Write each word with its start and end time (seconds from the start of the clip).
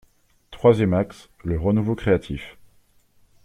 Troisième 0.49 0.95
axe: 0.95 1.29
le 1.43 1.59
renouveau 1.59 1.93
créatif. 1.93 2.57